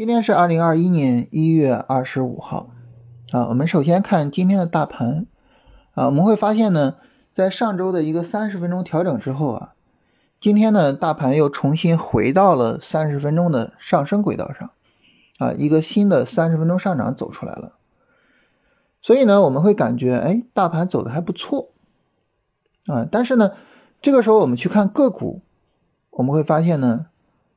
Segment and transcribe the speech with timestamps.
[0.00, 2.70] 今天是二零二一年一月二十五号，
[3.32, 5.26] 啊，我们首先看今天的大盘，
[5.92, 6.96] 啊，我们会发现呢，
[7.34, 9.74] 在上周的一个三十分钟调整之后啊，
[10.40, 14.70] 今天呢，大盘又重新回到了三十分钟的上升轨道上，
[15.36, 17.74] 啊，一个新的三十分钟上涨走出来了，
[19.02, 21.72] 所以呢，我们会感觉，哎，大盘走的还不错，
[22.86, 23.52] 啊，但是呢，
[24.00, 25.42] 这个时候我们去看个股，
[26.08, 27.08] 我们会发现呢，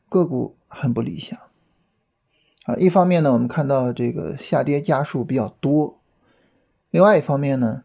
[0.09, 1.39] 个股很不理想。
[2.63, 5.97] 啊，一方面呢，我们看到这个下跌家数比较多；
[6.91, 7.83] 另外一方面呢，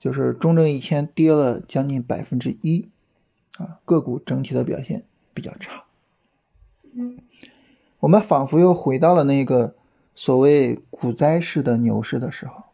[0.00, 2.88] 就是中证一千跌了将近百分之一，
[3.58, 5.84] 啊，个股整体的表现比较差。
[6.94, 7.18] 嗯，
[8.00, 9.74] 我们仿佛又回到了那个
[10.14, 12.64] 所谓股灾式的牛市的时候，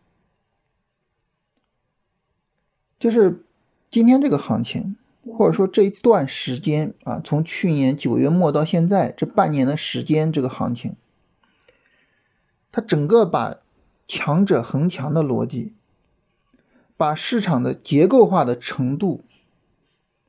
[3.01, 3.45] 就是
[3.91, 4.97] 今天这个行情，
[5.37, 10.95] 或者说这一段时间啊，从去年九月末到现在这半年的时间，这个行情。
[12.73, 13.57] 它整个把
[14.07, 15.73] 强者恒强的逻辑，
[16.97, 19.25] 把市场的结构化的程度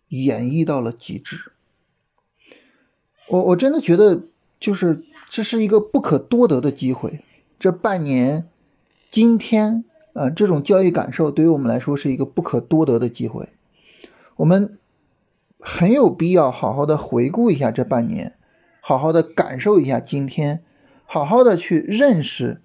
[0.07, 1.51] 演绎到了极致。
[3.27, 4.23] 我我真的觉得，
[4.59, 7.23] 就是这是一个不可多得的机会。
[7.59, 8.49] 这半年，
[9.09, 13.49] 今天，呃，这种交易感受对于我们来说是一个不可多得的机会。
[14.35, 14.77] 我们
[15.59, 18.35] 很有必要好好的回顾一下这半年，
[18.79, 20.63] 好好的感受一下今天。
[21.13, 22.61] 好好的去认识，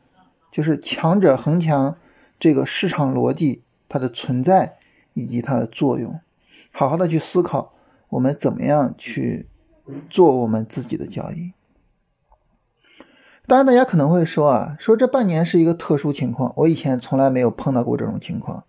[0.53, 1.99] 就是强者恒强
[2.39, 4.79] 这个市场逻辑它的存在
[5.15, 6.21] 以及它的作用，
[6.71, 7.75] 好好的去思考
[8.11, 9.49] 我们怎么样去
[10.09, 11.55] 做我们自己的交易。
[13.49, 18.63] 当然，大家可能会说啊，说这半年是一个特殊情况，我以前从来没有碰到过这种情况。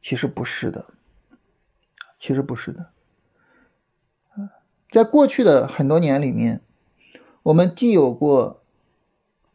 [0.00, 0.86] 其实不是的，
[2.18, 2.86] 其实不是的。
[4.90, 6.62] 在过去的很多年里面，
[7.42, 8.62] 我们既有过。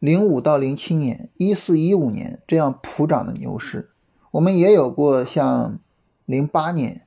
[0.02, 3.92] 零五到零七年、一四一五年这样普涨的牛市，
[4.32, 5.78] 我们也有过像
[6.24, 7.06] 零八年、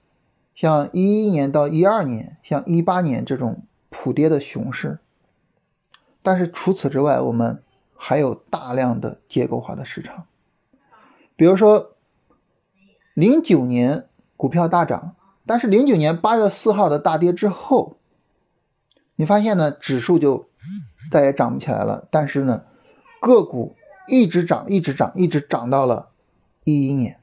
[0.56, 5.00] 像一一年到一二年、像一八年这种普跌的熊市。
[6.23, 7.61] 但是除此之外，我们
[7.97, 10.28] 还有大量的结构化的市场，
[11.35, 11.97] 比如说
[13.13, 14.07] 零九年
[14.38, 17.97] 股票大涨，但是零九年八月四号的大跌之后，
[19.17, 20.47] 你发现呢，指数就
[21.11, 22.07] 再也涨不起来了。
[22.09, 22.63] 但是呢，
[23.21, 23.75] 个股
[24.07, 26.09] 一直涨，一直涨，一直涨到了
[26.63, 27.19] 一一年，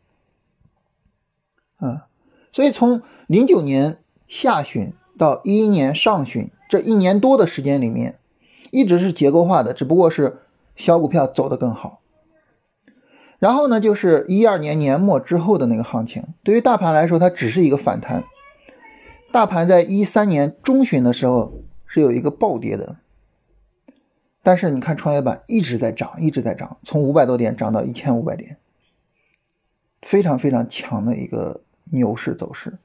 [1.77, 2.07] 啊，
[2.53, 8.19] 所以从零九年下旬到一一年上旬这一年多的时间里面，
[8.71, 10.41] 一直是结构化的，只不过是
[10.75, 12.01] 小股票走得更好。
[13.39, 18.25] 然后呢，就是一二年年末之后的那个行情，对于大盘来说，它只是一个反弹。
[19.33, 21.53] 大盘在一三年中旬的时候
[21.87, 22.97] 是有一个暴跌的。
[24.45, 28.57] 但是你看，创业板一直在涨，一直在涨，从五百多点涨到一千五百点，
[30.01, 32.79] 非常非常强的一个牛市走势。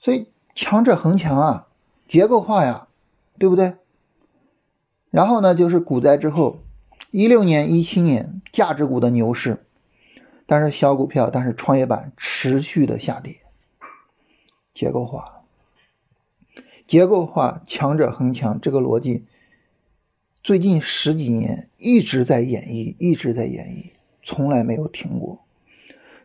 [0.00, 1.68] 所以强者恒强啊，
[2.08, 2.88] 结构化呀，
[3.38, 3.74] 对不对？
[5.10, 6.58] 然后呢，就是股灾之后，
[7.12, 9.64] 一六年、一七年价值股的牛市，
[10.46, 13.36] 但是小股票，但是创业板持续的下跌，
[14.74, 15.42] 结构化，
[16.88, 19.26] 结构化，强者恒强这个逻辑。
[20.42, 23.90] 最近十几年一直在演绎，一直在演绎，
[24.22, 25.44] 从来没有停过。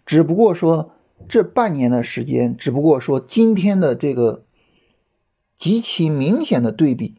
[0.05, 0.93] 只不过说
[1.27, 4.45] 这半年的时间，只不过说今天的这个
[5.57, 7.15] 极其明显的对比，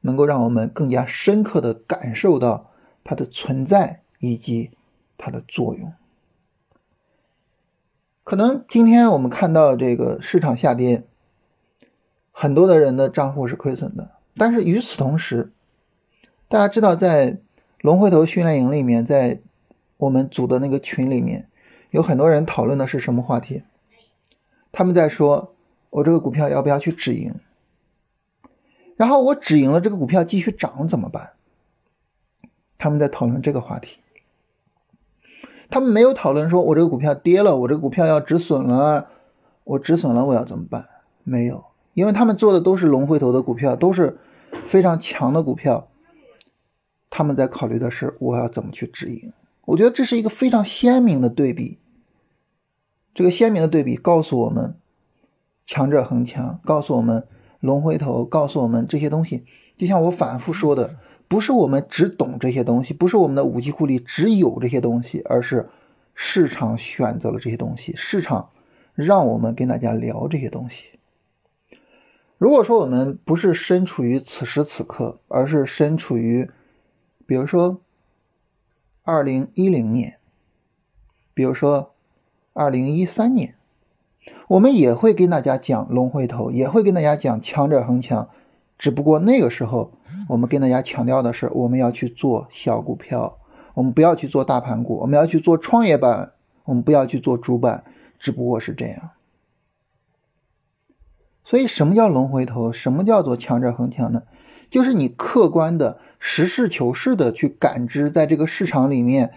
[0.00, 2.70] 能够让我们更加深刻的感受到
[3.04, 4.70] 它的存在以及
[5.18, 5.92] 它的作用。
[8.22, 11.04] 可能今天我们看到这个市场下跌，
[12.30, 15.52] 很多的人的账户是亏损的，但是与此同时，
[16.54, 17.38] 大家知道，在
[17.80, 19.40] 龙回头训练营里面，在
[19.96, 21.48] 我们组的那个群里面，
[21.90, 23.64] 有很多人讨论的是什么话题？
[24.70, 25.56] 他们在说，
[25.90, 27.34] 我这个股票要不要去止盈？
[28.94, 31.30] 然后我止盈了，这个股票继续涨怎么办？
[32.78, 33.98] 他们在讨论这个话题。
[35.70, 39.08] 他们没有讨论说，我这个股票跌了，我这个股票要止损了，
[39.64, 40.86] 我止损了我要怎么办？
[41.24, 41.64] 没有，
[41.94, 44.18] 因为他们做的都是龙回头的股票，都是
[44.66, 45.88] 非常强的股票。
[47.16, 49.32] 他们在考虑的是我要怎么去止盈，
[49.66, 51.78] 我觉得这是一个非常鲜明的对比。
[53.14, 54.74] 这个鲜明的对比告诉我们，
[55.64, 57.28] 强者恒强，告诉我们
[57.60, 59.44] 龙回头，告诉我们这些东西。
[59.76, 60.96] 就像我反复说的，
[61.28, 65.68] 不是我们只懂这些东西，不是我们的武器库里只有这些东西，而是
[66.16, 68.50] 市场选择了这些东西，市场
[68.96, 70.86] 让我们跟大家聊这些东西。
[72.38, 76.50] 如果说我们不是身处于此时此刻，而是身处于，
[77.26, 77.80] 比如说
[79.02, 80.18] 二零一零年，
[81.32, 81.92] 比如说
[82.52, 83.54] 二零一三年，
[84.48, 88.28] 我们也会跟大家讲龙回头，也会跟大家讲强者恒强，
[88.78, 89.92] 只不过那个时候
[90.28, 93.38] 我们跟大家强调的是，我们要去做小股票，
[93.74, 96.32] 我们不要去做大盘股，我们要去做创业板，
[96.64, 97.84] 我们不要去做主板，
[98.18, 99.10] 只不过是这样。
[101.46, 102.72] 所以，什么叫龙回头？
[102.72, 104.22] 什么叫做强者恒强呢？
[104.70, 109.34] 就是你客观的、实事求是的去感知，在这个市场里面，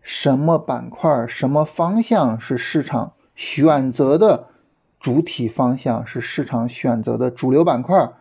[0.00, 4.46] 什么板块、什么方向是市场选择的
[5.00, 8.12] 主体方向，是市场选择的主流板块，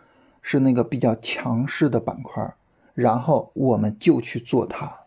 [0.42, 2.56] 是那个比较强势的板块，
[2.96, 5.02] 然后我们就去做它。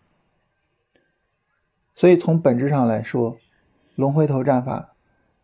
[1.97, 3.37] 所以，从本质上来说，
[3.97, 4.95] 龙回头战法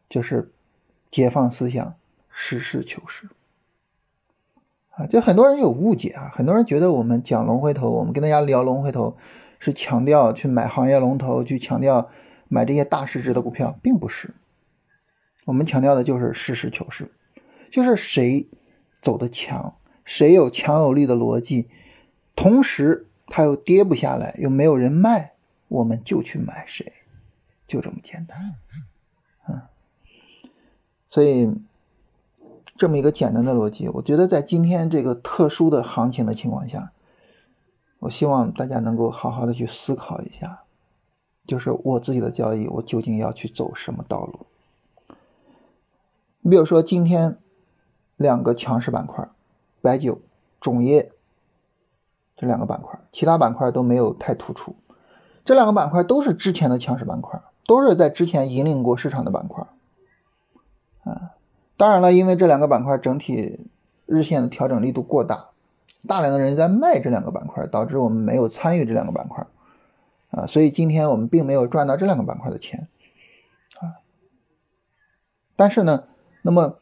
[0.08, 0.52] 就是
[1.10, 1.96] 解放思想。
[2.30, 3.28] 实事求是
[4.98, 9.16] 啊，就很多人有误解啊，很多人觉得我们讲龙回头，我们跟大家聊龙回头，
[9.60, 12.10] 是强调去买行业龙头，去强调
[12.48, 14.34] 买这些大市值的股票，并不是。
[15.44, 17.12] 我们强调的就是实事求是，
[17.70, 18.48] 就是谁
[19.00, 21.68] 走的强，谁有强有力的逻辑，
[22.34, 25.34] 同时他又跌不下来，又没有人卖，
[25.68, 26.92] 我们就去买谁，
[27.68, 28.56] 就这么简单。
[29.46, 29.62] 嗯，
[31.08, 31.54] 所以。
[32.78, 36.92] 这么一个简单的逻辑，我觉得在今天这个特殊的行情的情况下，
[37.98, 40.62] 我希望大家能够好好的去思考一下，
[41.44, 44.46] 就是我自己的交易，我究竟要去走什么道路？
[46.40, 47.38] 你比如说今天
[48.16, 49.28] 两个强势板块，
[49.82, 50.20] 白酒、
[50.60, 51.10] 种业
[52.36, 54.76] 这两个板块，其他板块都没有太突出，
[55.44, 59.66] 这两个板块都是之前的强势板块，都是在之前引领过市场的板块，
[61.02, 61.32] 啊。
[61.78, 63.70] 当然了，因为这两个板块整体
[64.04, 65.50] 日线的调整力度过大，
[66.08, 69.46] 大量的人在卖这两个板块，导致我们没有参与这两个板块，
[70.30, 72.88] 啊，所以今天我们并没有赚到这两个板块的钱，
[73.80, 74.02] 啊，
[75.54, 76.08] 但是呢，
[76.42, 76.80] 那么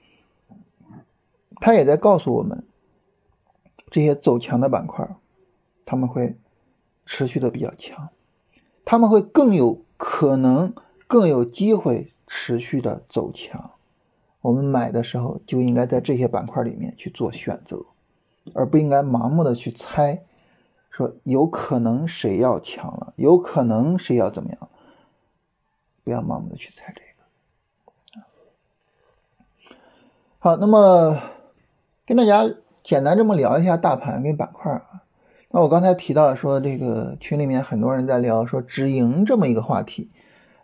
[1.61, 2.65] 他也在告诉我们，
[3.91, 5.07] 这些走强的板块，
[5.85, 6.39] 他们会
[7.05, 8.09] 持续的比较强，
[8.87, 10.75] 他们会更有可能、
[11.07, 13.73] 更有机会持续的走强。
[14.47, 17.85] 我们买的时候就应该在这些板块里面去做选择，
[18.55, 20.23] 而不应该盲目的去猜，
[20.89, 24.69] 说有可能谁要强了，有可能谁要怎么样，
[26.05, 27.03] 不要盲目的去猜这
[28.13, 28.23] 个。
[30.39, 31.21] 好，那么
[32.07, 32.49] 跟大家
[32.85, 35.03] 简单这么聊一下大盘跟板块啊。
[35.51, 40.13] 那我刚才提到说，这个群里面很多人在聊说止盈这么一个话题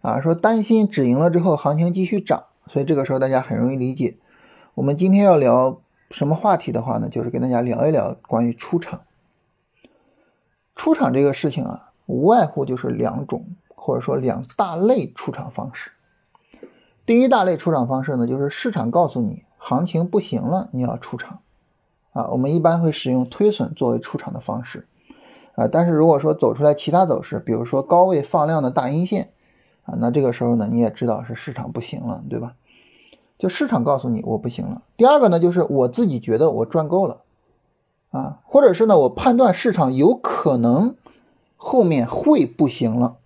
[0.02, 2.44] 啊，说担心止盈了之后行情继续涨。
[2.72, 4.16] 所以这个时候大家很容易理解，
[4.72, 7.10] 我们今天要聊什么话题的话呢？
[7.10, 9.02] 就是跟大家聊一聊关于出场。
[10.74, 15.90] 出场这个事情啊，无外乎就是两种，或者说两大类出场方式。
[17.04, 21.40] 第一大类出场方式呢，就是市场告诉你行情不行了，你要出场
[22.14, 22.28] 啊。
[22.28, 24.86] 我们一般会使用推损作为出场的方式
[25.56, 25.68] 啊。
[25.68, 29.32] 但是如果说走出来其他走势，比如说高位放量的大阴线。
[29.84, 32.54] 啊，那这个时候呢，你也知道是市场不行了，对吧？
[33.42, 34.82] 就市场告诉你我不行了。
[34.96, 37.22] 第二个呢，就是我自己觉得我赚够了，
[38.12, 40.94] 啊，或者是呢，我判断市场有可能
[41.56, 43.16] 后面会不行了，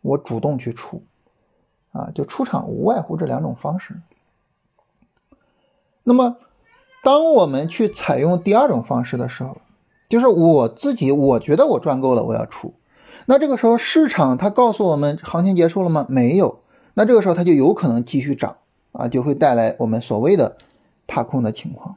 [0.00, 1.02] 我主动去出，
[1.90, 4.00] 啊，就出场无外乎这两种方式。
[6.04, 6.36] 那么，
[7.02, 9.56] 当我们去采用第二种方式的时候，
[10.08, 12.74] 就是我自己我觉得我赚够了，我要出。
[13.26, 16.06] 那这个时候市场它告诉我们行情结束了吗？
[16.08, 16.60] 没有。
[16.94, 18.58] 那这个时候它就有可能继续涨
[18.98, 20.58] 啊，就会带来我们所谓的
[21.06, 21.96] 踏空的情况。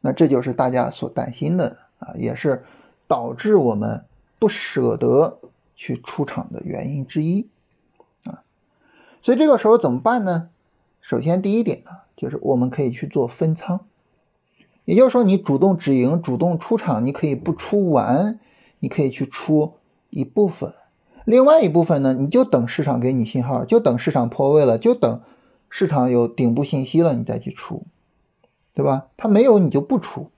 [0.00, 2.64] 那这就是大家所担心的啊，也是
[3.06, 4.04] 导致我们
[4.38, 5.38] 不舍得
[5.76, 7.46] 去出场的原因之一
[8.24, 8.42] 啊。
[9.22, 10.48] 所以这个时候怎么办呢？
[11.00, 13.80] 首先第一点呢，就是我们可以去做分仓，
[14.84, 18.40] 也就是说你主动止盈、主动出场，你可以不出完，
[18.80, 19.74] 你可以去出。
[20.08, 20.72] 一部分，
[21.26, 25.20] 另外一部分呢，你就等市场给你信号，就等市场破位了，就等
[25.68, 27.84] 市场有顶部信息了，你再去出，
[28.74, 29.08] 对吧？
[29.16, 30.30] 它没有你就不出，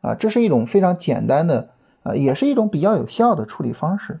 [0.00, 1.70] 啊，这是一种非常简单的
[2.02, 4.20] 啊，也是一种比较有效的处理方式，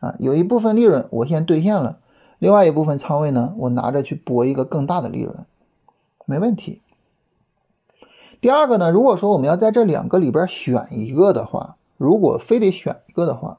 [0.00, 1.98] 啊，有一部分利润我先兑现了，
[2.38, 5.44] 另外一部分仓位呢，我拿着去搏一个更大的利润，
[6.24, 6.82] 没问题。
[8.40, 13.58] 第二个呢，如果说我们要在这两个里边选一个的话，如果非得选一个的话，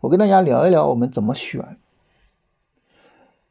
[0.00, 1.78] 我跟大家聊一聊我们怎么选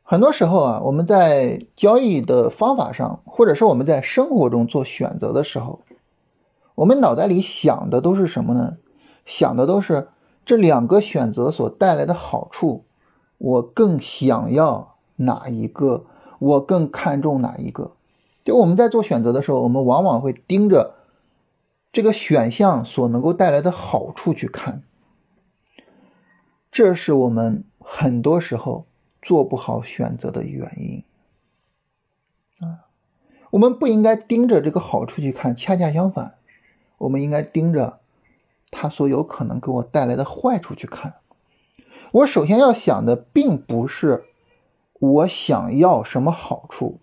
[0.10, 5.82] 很多时候啊，我们在交易的方法上，或者是我们在生活中做选择的时候，
[6.76, 8.78] 我们脑袋里想的都是什么呢？
[9.26, 10.08] 想的都是
[10.46, 12.86] 这两个选择所带来的好处，
[13.38, 16.06] 我更想要哪一个？
[16.40, 17.92] 我更看重哪一个？
[18.46, 20.94] 就我们在做选择的时候，我们往往会盯着
[21.92, 24.84] 这个选项所能够带来的好处去看，
[26.72, 28.86] 这是我们很多时候。
[29.28, 31.04] 做不好选择的原因
[32.66, 32.88] 啊，
[33.50, 36.36] 我们不应该盯着这个好处去看，恰恰相反，
[36.98, 38.00] 我们应该盯着
[38.72, 41.16] 它所有可能给我带来的坏处去看。
[42.14, 44.24] 我首先要想的并不是
[44.94, 47.02] 我想要什么好处，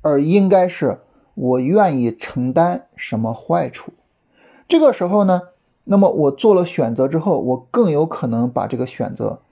[0.00, 1.02] 而应该是
[1.34, 3.92] 我愿意承担什么坏处。
[4.66, 5.42] 这个时候呢，
[5.84, 9.42] 那么我做了选择之后，我更有可能把这个选择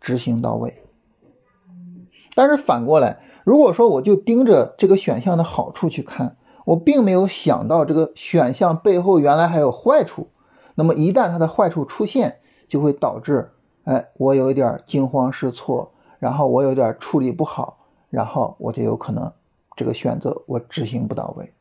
[0.00, 0.82] 执行到位。
[2.40, 10.28] 但是反过来，如果说我就盯着这个选项的好处去看，我并没有想到这个选项背后原来还有坏处，
[10.74, 13.50] 那么一旦它的坏处出现，就会导致，
[13.84, 17.76] 哎，我有一点惊慌失措，然后我有点处理不好，
[18.08, 19.30] 然后我就有可能
[19.76, 21.52] 这个选择我执行不到位。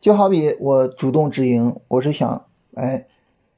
[0.00, 3.06] 就好比我主动止盈，我是想，哎，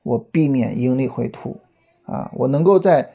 [0.03, 1.59] 我避免盈利回吐，
[2.05, 3.13] 啊，我能够在。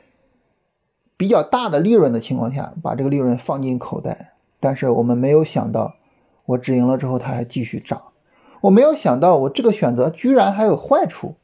[1.22, 5.94] 比较大的利润的情况下，把这个利润放进口袋，但是我们没有想到，
[6.48, 8.02] 我止盈了之后它还继续涨，
[8.60, 11.36] 我没有想到我这个选择居然还有坏处，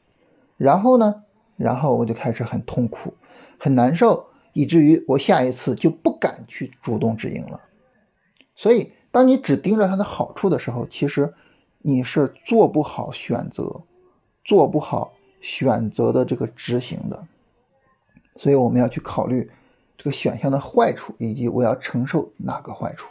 [0.56, 1.22] 然后呢，
[1.56, 3.14] 然后我就开始很痛苦，
[3.56, 7.60] 很难受，以至于我下一次就不敢去主动止盈了。
[8.56, 11.34] 所以，当你只盯着它的好处的时候，其实
[11.78, 13.82] 你是做不好选择，
[14.42, 17.28] 做不好选择的这个执行的。
[18.34, 19.48] 所以，我们要去考虑。
[19.98, 23.08] 这个选项的坏处，以及我要承受哪个坏处？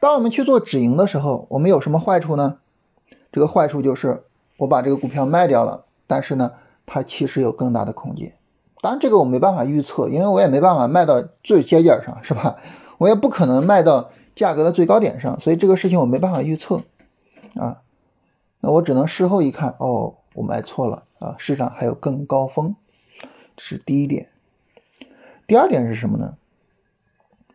[0.00, 2.58] 当我们去做止盈的时候，我们有什么坏处呢？
[3.32, 4.22] 这个坏处就是
[4.56, 6.52] 我把这个股票卖掉了，但是呢，
[6.86, 8.32] 它其实有更大的空间。
[8.80, 12.58] 当然，这个我没办法预测，因为我也没办法卖到最尖尖上，是吧？
[12.98, 16.82] 我也不可能卖到价格的最高点上，所以这个事情我没办法预测
[17.56, 17.82] 啊。
[18.60, 22.76] 那我只能事后一看，哦，我卖错了啊，市场还有更高峰，
[23.56, 24.28] 这是第一点。
[25.48, 26.36] 第二点是什么呢？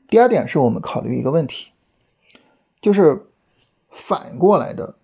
[0.10, 1.70] 第二点是我们考虑一个问题，
[2.82, 3.28] 就是
[3.92, 4.96] 反过来的。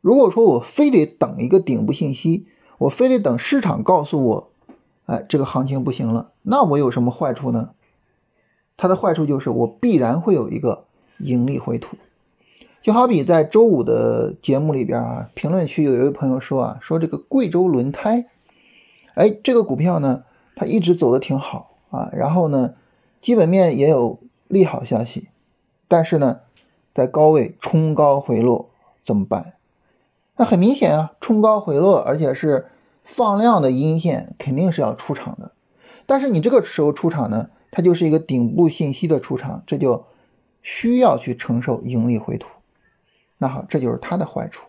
[0.00, 4.50] 如果说我非得等一个顶部信息，我非得等市场告诉我，
[5.04, 7.70] 哎，这个行情不行了，那我有什么坏处呢？
[8.76, 10.86] 它的坏处就是我必然会有一个
[11.18, 11.96] 盈利回吐。
[12.82, 18.26] 就好比在周五的节目里边啊，评论区有一位朋友说啊，说这个贵州轮胎，
[19.14, 20.24] 哎，这个股票呢，
[20.56, 21.70] 它一直走的挺好。
[21.90, 22.74] 啊，然后呢，
[23.20, 25.28] 基本面也有利好消息，
[25.88, 26.40] 但是呢，
[26.94, 28.70] 在高位冲高回落
[29.02, 29.54] 怎么办？
[30.36, 32.66] 那很明显啊，冲高回落，而且是
[33.04, 35.52] 放量的阴线，肯定是要出场的。
[36.06, 40.04] 但是你这个时候出场呢，它就是一个顶部信息的出场，这就
[40.62, 42.48] 需要去承受盈利回吐。
[43.38, 44.66] 那好，这就是它的坏处。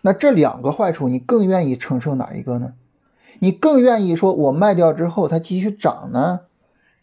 [0.00, 2.74] 那这两个坏处，你更愿意承受哪一个呢？
[3.42, 6.42] 你更愿意说，我卖掉之后它继续涨呢，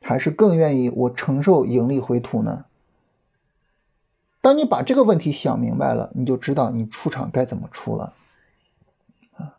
[0.01, 2.63] 还是更愿意我承受盈利回吐呢？
[4.39, 8.13] 当你把这个问题想明白了，你就知道你出场该怎么出了
[9.35, 9.57] 啊。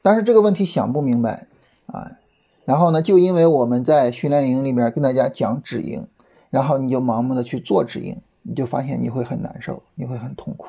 [0.00, 1.48] 但是这个问题想不明白
[1.86, 2.12] 啊，
[2.64, 6.06] 然后呢，就因为我们在训练营里面跟大家讲止盈，
[6.50, 10.68] 然后你就盲目的去做止盈，你就发现你会很难受，你会很痛苦。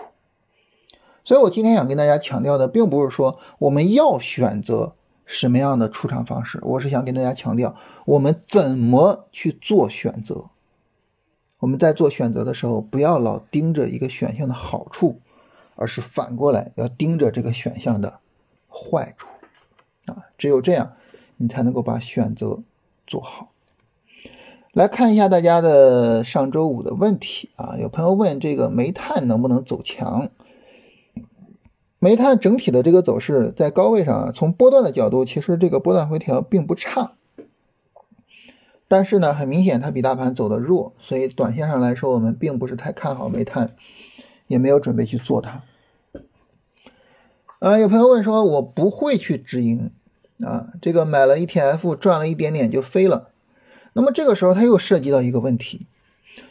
[1.30, 4.96] 所以，我今天想跟大家强调的，并不是说我们要选择
[5.28, 7.76] 什么样的出场方式，我是想跟大家强调，
[8.08, 10.50] 我们怎么去做选择。
[11.60, 15.20] 我们在做选择的时候，不要老盯着一个选项的好处，
[15.76, 18.18] 而是反过来要盯着这个选项的
[18.68, 19.28] 坏处。
[20.12, 20.94] 啊，只有这样，
[21.38, 22.64] 你才能够把选择
[23.06, 23.52] 做好。
[24.72, 30.32] 来看一下大家的上周五的问题啊，有朋友问这个煤炭能不能走强？
[32.02, 37.12] 煤炭整体的这个走势在高位上啊，从波段的角度，其实这个波段回调并不差，
[38.88, 43.76] 但是呢，很明显它比大盘走的弱，所以短线上来说，我们并不是太看好煤炭，
[44.48, 45.64] 也没有准备去做它。
[47.60, 49.92] 啊，有朋友问说，我不会去止盈
[50.42, 53.32] 啊，这个买了 ETF 赚了一点点就飞了，
[53.92, 55.86] 那么这个时候它又涉及到一个问题，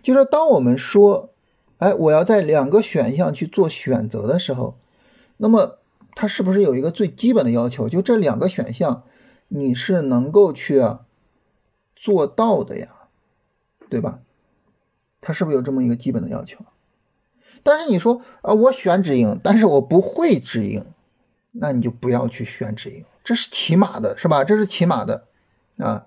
[0.02, 1.30] 就是当我们说，
[1.78, 4.76] 哎，我要在两个选项去做选择的时候。
[5.38, 5.78] 那么
[6.14, 7.88] 它是不是有一个最基本的要求？
[7.88, 9.04] 就这两个选项，
[9.48, 10.82] 你是能够去
[11.96, 12.88] 做到的呀？
[13.88, 14.18] 对吧？
[15.22, 16.64] 它是不是有这么一个基本的要求？
[17.62, 20.84] 但是你说啊，我选止盈，但是我不会止盈，
[21.52, 24.44] 那你就不要去选止盈，这是起码的，是吧？
[24.44, 25.26] 这是起码的
[25.78, 26.06] 啊。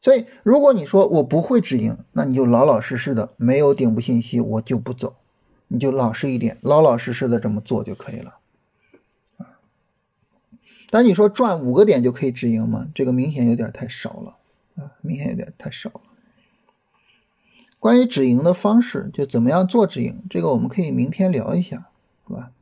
[0.00, 5.14] 所以，如果你说我不会止盈，那你就老老实实的，没有顶部信息我就不走，
[5.72, 8.34] 你就老实一点，老老实实的这么做就可以了。
[10.90, 12.88] 但你说赚五个点就可以止盈吗？
[12.94, 14.36] 这个明显有点太少了
[14.76, 16.00] 啊，明显有点太少了。
[17.78, 21.88] 关于止盈的方式，就怎么样做止盈，这个我们可以明天聊一下，
[22.24, 22.52] 好吧？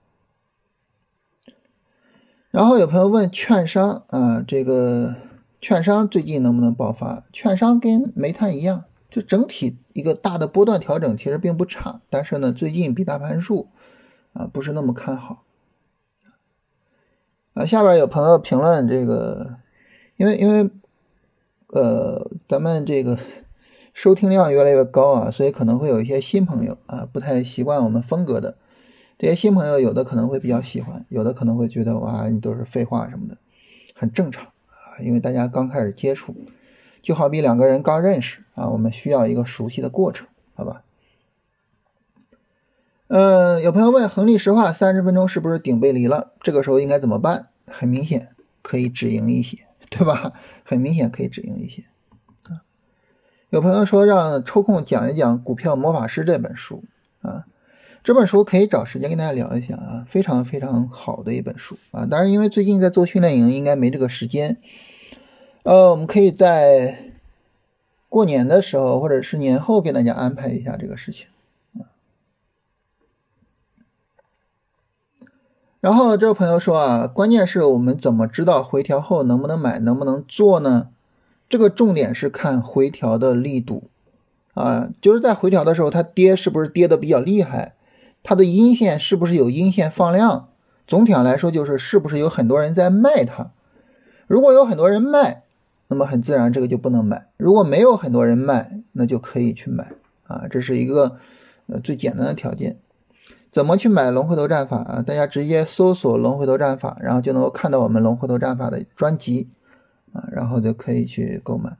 [2.50, 5.16] 然后有朋友问券商啊，这个。
[5.62, 7.24] 券商最近能不能爆发？
[7.34, 13.68] 券商跟煤炭一样，就整体一个大的波段调整其实并不差，但是呢，最近比大盘数
[14.32, 15.44] 啊不是那么看好。
[17.54, 19.58] 啊，下边有朋友评论这个，
[20.16, 20.70] 因为因为
[21.66, 23.18] 呃咱们这个
[23.92, 28.56] 收听量越来越高啊，所以可能会有一些新朋友啊不太习惯我们风格的，
[29.18, 33.36] 这些新朋友有的可能会比较喜欢，有的可能会觉得哇你都是废话什么的，
[33.96, 35.02] 很正常啊。
[35.02, 36.36] 因为大家刚开始接触，
[37.02, 40.82] 就好比两个人刚认识啊，我们需要一个熟悉的过程，好吧？
[43.08, 46.32] 嗯，有朋友问恒力石化三十分钟是不是顶背离了？
[46.42, 47.48] 这个时候应该怎么办？
[47.66, 48.28] 很明显
[48.62, 50.32] 可以止盈一些，对吧？
[50.64, 51.84] 很明显可以止盈一些
[52.44, 52.62] 啊。
[53.48, 56.84] 有朋友说让抽空讲一讲《股票魔法师》这本书
[57.22, 57.46] 啊。
[58.02, 62.06] 这本书可以找时间跟大家聊一下啊，非常非常好的一本书啊。
[62.06, 64.58] 当然，因为最近在做训练营，应该没这个时间。
[65.62, 67.12] 呃，我们可以在
[68.08, 71.26] 过年的时候，或者是年后给大家安排一下这个事情。
[75.80, 80.88] 然后这位朋友说啊，关键是我们怎么知道回调后能不能买，能不能做呢？
[81.48, 83.84] 这个重点是看回调的力度
[84.54, 87.74] 啊，就是在回调的时候，它跌是不是跌的比较厉害？
[88.22, 90.48] 它的阴线是不是有阴线放量？
[90.86, 93.50] 总体上来说，就是是不是有很多人在卖它？
[94.26, 95.42] 如果有很多人卖，
[95.90, 99.90] 那么很自然这个就不能买；如果没有很多人卖，那就可以去买
[100.22, 100.46] 啊。
[100.48, 101.18] 这是一个
[101.66, 102.78] 呃最简单的条件。
[103.50, 105.02] 怎么去买龙回头战法啊？
[105.02, 109.48] 大家直接搜索龙回头战法，然后就能够看到我们龙回头战法的专辑
[110.12, 111.76] 啊，然后就可以去购买。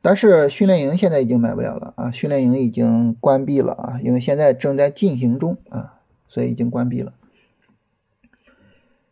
[0.00, 7.12] 但是训练营现在已经买不了了啊，训练营已经关闭了啊，因为现在正在进行中啊，所以已经关闭了。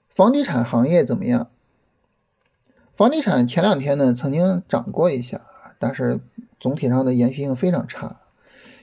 [0.09, 1.47] 房地产行业怎么样？
[3.01, 5.41] 房地产前两天呢曾经涨过一下，
[5.79, 6.21] 但是
[6.59, 8.21] 总体上的延续性非常差，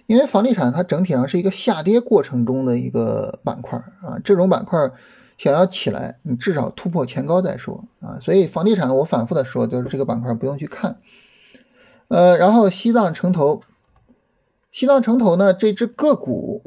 [0.08, 4.90] 因为房地产它整体上是一个下跌过程中的一个板块啊，这种板块
[5.38, 10.98] 想要起来，你至少突破前高再说啊，所以房地产我反复的说，就是这个板块不用去看。
[12.08, 13.62] 呃，然后西藏城投，
[14.72, 16.64] 西藏城投呢，这只个股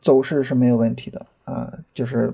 [0.00, 2.32] 走势是没有问题的啊，就是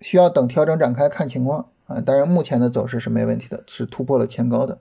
[0.00, 2.00] 需要等调整展开看情况啊。
[2.00, 4.78] 当然，目前的走势是没问题的，是突破了前高的，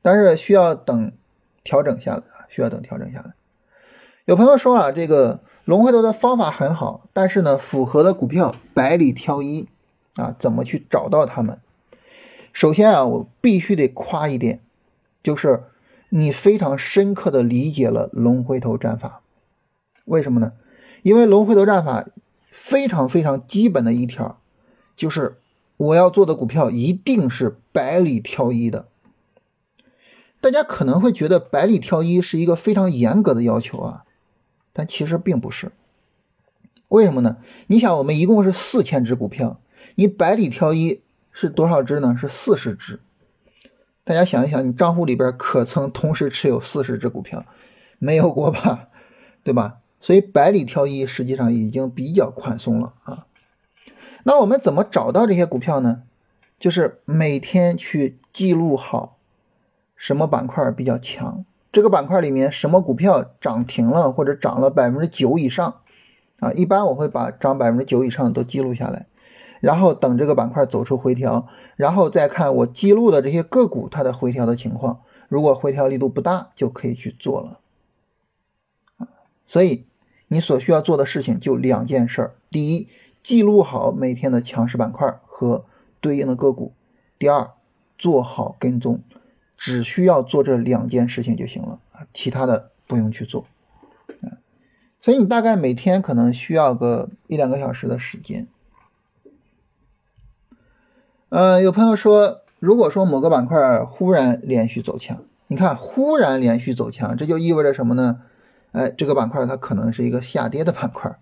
[0.00, 1.10] 但是需要等
[1.64, 3.34] 调整下来啊，需要等调整下来。
[4.26, 9.68] 有朋友说啊，这个龙回头的方法很好，但是呢，符合的股票百里挑一
[10.14, 11.58] 啊，怎么去找到他们？
[12.52, 14.60] 首先啊，我必须得夸一点。
[15.22, 15.64] 就是
[16.08, 19.20] 你非常深刻的理解了龙回头战法，
[20.06, 20.52] 为什么呢？
[21.02, 22.06] 因为龙回头战法
[22.50, 24.39] 非常非常基本的一条，
[25.00, 25.38] 就是
[25.78, 28.88] 我要做的股票一定是百里挑一的。
[30.42, 34.04] 大家可能会觉得百里挑一是一个非常严格的要求啊，
[34.74, 35.72] 但其实并不是。
[36.88, 37.38] 为什么呢？
[37.66, 39.58] 你想，我们一共是四千只股票，
[39.94, 41.00] 你百里挑一
[41.32, 42.14] 是多少只呢？
[42.20, 43.00] 是四十只。
[44.04, 47.46] 大家想一想，你账户里边可曾同时持有四十只股票？
[47.98, 48.90] 没有过吧，
[49.42, 49.78] 对吧？
[50.02, 53.26] 所以百里挑一实际上已经比较宽松了啊。
[54.30, 56.04] 那我们怎么找到这些股票呢？
[56.60, 59.16] 就是每天去记录好
[59.96, 65.80] 什么板块比较强，这个板块里面什么股票涨停了或者涨了百分之九以上
[66.38, 66.52] 啊。
[66.52, 69.06] 一般我会把涨百分之九以上都记录下来。
[69.58, 75.00] 然后等这个板块走出回调，然后再看我记录的这些个股它的回调的情况。
[75.26, 79.08] 如果回调力度不大，就可以去做了。
[79.48, 79.86] 所以
[80.28, 82.88] 你所需要做的事情就两件事儿：第一，
[83.30, 85.64] 记录好每天的强势板块和
[86.00, 86.72] 对应的个股；
[87.16, 87.52] 第二，
[87.96, 89.04] 做好跟踪。
[89.56, 91.78] 只需要做这两件事情就行了，
[92.12, 93.46] 其他的不用去做。
[95.00, 98.48] 所以你大概每天可能需要个一两个小时的时间。
[101.28, 108.22] 嗯，有朋友说，如果说某个板块忽然连续走强你看，忽然连续走强，这就意味着什么呢？
[108.72, 111.16] 哎，这个板块它可能是一个下跌的板块，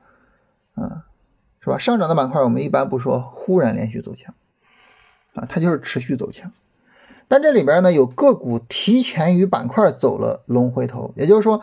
[0.74, 1.04] 啊，
[1.60, 1.78] 是吧？
[1.78, 4.34] 上涨的板块我们一般不说忽然连续走强，
[5.34, 6.52] 啊，它就是持续走强。
[7.26, 11.62] 但这里边呢，有个股提前于板块走了龙回头，也就是说，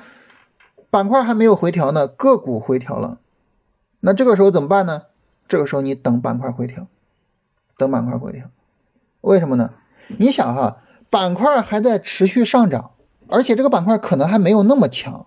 [0.91, 3.17] 板块还没有回调呢，个股回调了。
[3.99, 5.03] 那这个时候怎么办呢？
[5.47, 6.88] 这个时候你等板块回调，
[7.77, 8.45] 等板块回调。
[9.21, 9.73] 为什么呢？
[10.17, 12.91] 你想哈，板块还在持续上涨，
[13.27, 15.25] 而且这个板块可能还没有那么强。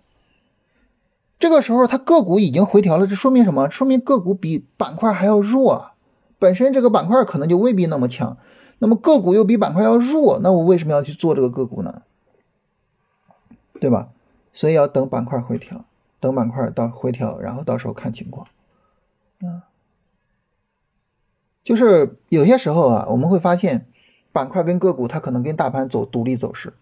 [1.38, 3.70] 这个时候它个股已经回调了，这说明什么？
[3.70, 5.92] 说明个股比板块还要弱啊，
[6.38, 8.38] 本身这个板块可能就未必那么强。
[8.81, 12.03] 那么个股又比板块要弱，那我为什么要去做这个个股呢？
[13.81, 14.11] 对吧？
[14.53, 15.85] 所以要等板块回调，
[16.18, 18.48] 等板块到回调，然后到时候看情况。
[19.40, 19.70] 啊，
[21.62, 23.87] 就是有些时候啊，我们会发现
[24.33, 26.74] 板块跟个股它可能跟大盘走独立走势。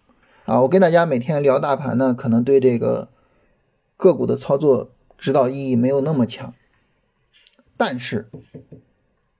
[0.45, 3.09] 啊，我跟大家每天聊大盘呢，可能对这个
[3.97, 6.53] 个股的操作指导意义没有那么强，
[7.75, 8.29] 但是。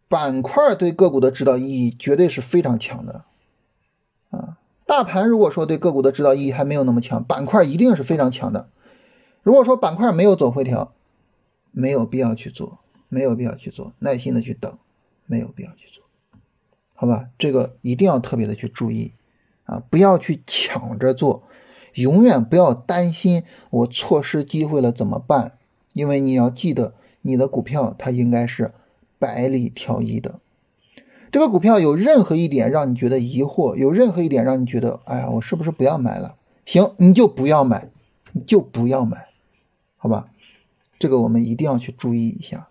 [0.10, 3.26] 板块对个股的指导意义绝对是非常强的，
[4.30, 8.70] 啊，大盘如果说对个股的指导意义还没有那么强，板块一定是非常强的。
[9.43, 10.93] 如果说板块没有走回调，
[11.72, 14.78] 没有必要去做，没有必要去做，耐心的去等，
[15.26, 16.06] 没有必要去做，
[16.96, 17.28] 好吧？
[17.38, 19.12] 这个一定要特别的去注意
[19.65, 21.43] 啊，不要去抢着做，
[21.98, 25.54] 永远不要担心我错失机会了怎么办？
[25.94, 28.72] 因为你要记得，你的股票它应该是。
[29.20, 30.40] 百里挑一的，
[31.32, 36.36] 这个股票有任何一点让你觉得疑惑，有任何一点让你觉得，哎呀，我是不是不要买了？
[36.68, 37.90] 行，你就不要买，
[38.32, 39.30] 你就不要买，
[39.98, 40.28] 好吧？
[41.00, 42.68] 这个我们一定要去注意一下。